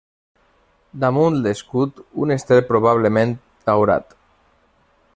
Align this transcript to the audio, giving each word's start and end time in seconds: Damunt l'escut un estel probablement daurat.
Damunt 1.03 1.37
l'escut 1.43 2.01
un 2.25 2.35
estel 2.37 2.65
probablement 2.73 3.39
daurat. 3.71 4.21